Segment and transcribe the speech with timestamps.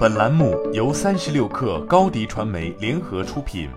[0.00, 3.68] 本栏目由三十六氪高低传媒联合出品。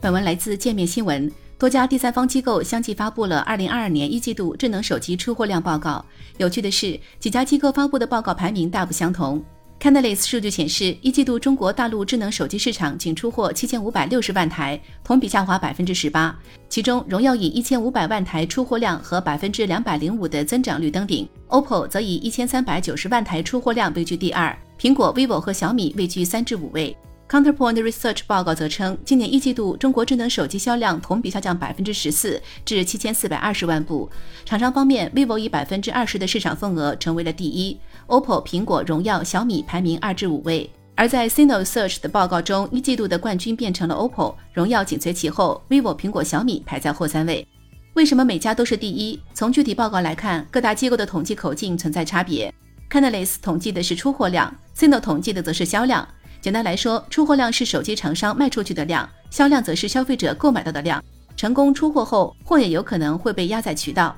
[0.00, 1.30] 本文来自界面新闻。
[1.58, 6.02] 多家第三方机构相继发布了二零二二年一季度智能手机出货量报告。
[6.38, 9.44] 有趣的是，几家机构发布的报告排名大不相同。
[9.78, 16.34] Canalys 数据显示，一季度中国大陆智能手机市场仅出货七千五百六十万台，同比下滑百分之十八。
[16.68, 26.96] 其中，荣耀以一千五百万台出货量和百分之两百零五的增长率登顶，OPPO 则以一千三百九十万台出货量位居第二，苹果、vivo 和小米位居三至五位。
[27.28, 34.08] Counterpoint Research 报告则称，今年一季度中国智能手机销量同比下降百分之十四，至七千四百二十万部。
[34.44, 37.76] 厂商方面，vivo 以百分之二十的市场份额成为了第一
[38.08, 40.68] ，OPPO、苹果、荣耀、小米排名二至五位。
[40.94, 47.46] 而在 c i n o Search 的报告中，一季度的冠军变成了 OPPO，荣耀紧随其后，vivo、苹果、小米排在后三位。
[47.92, 49.20] 为什么每家都是第一？
[49.34, 52.52] 从具体报告来看，各大机构的统计口径存在差别。
[52.90, 56.06] Canalys 统计的是出货量 c i n o 统计的则是销量。
[56.40, 61.02] 简单来说，出货量是手机厂商卖出去的量，销量则是消费者购买到的量。
[61.36, 64.16] 成功出货后，货也有可能会被压在渠道。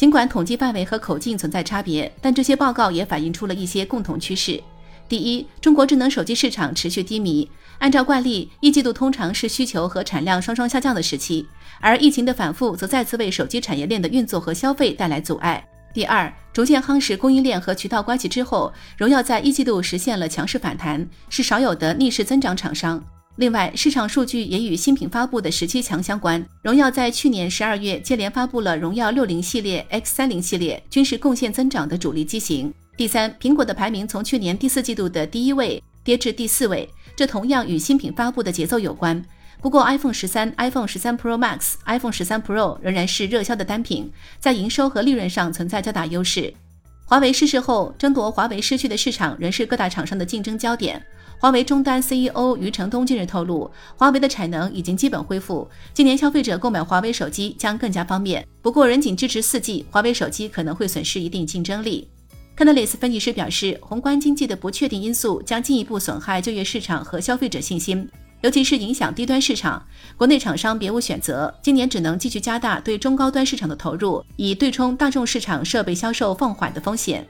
[0.00, 4.58] 尽管统计范围和口径存在差别，但这些报告也反映出了一些共同趋势。
[5.06, 7.46] 第一，中国智能手机市场持续低迷。
[7.80, 11.46] 按照惯例，一季度通常是需求和产量双双下降的时期，
[11.82, 15.62] 而疫情的反复则再次为手机产业链的运作和消费带来阻碍。
[15.92, 23.04] 第二，逐渐夯实供应链和渠道关系之后，荣耀在一季度实现了强势反弹，是少有的逆势增长厂商。
[23.40, 26.46] 另外，市场数据也与新品发布的时期强相关。
[26.60, 32.70] 荣耀在去年十二月接连发布了荣耀六零系列、X 三零系列，均是贡献增长的主力机型。
[32.98, 39.24] 第三，苹果的排名从去年第四季度的第一位跌至第四位，这同样与新品发布的节奏有关。
[39.62, 46.52] 不过，iPhone 十三、iPhone 十三 Pro Max、iPhone 十三 Pro 仍然是热销的单品，在营收和利润上存在较大优势。
[47.10, 51.04] 华为逝世后，争夺华为失去的市场仍是各大厂商的竞争焦点。
[51.40, 58.46] 华为终端 CEO 余承东近日透露，华为的产能已经基本恢复，今年消费者购买华为手机将更加方便。
[58.62, 62.06] 不过，仍仅支持四 G，华为手机可能会损失一定竞争力。
[62.56, 68.08] c a n a l y s 分析师表示，宏观经济的不确定因素将进一步损害就业市场和消费者信心。
[68.42, 69.86] 尤其是影响低端市场，
[70.16, 77.26] 国内厂商别无选择，今年只能继续加大对中高端市场的投入，以对冲大众市场设备销售放缓的风险。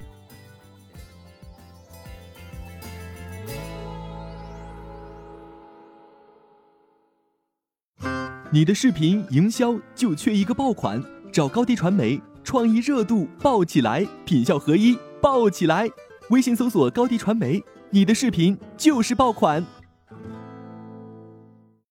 [8.53, 15.89] 你的视频营销就缺一个爆款，找高低传媒，创意热度爆起来，品效合一爆起来。
[16.31, 17.61] 微信搜索高低传媒，
[17.91, 19.65] 你的视频就是爆款。